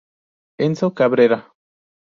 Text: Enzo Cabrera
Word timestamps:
Enzo 0.57 0.89
Cabrera 0.97 1.39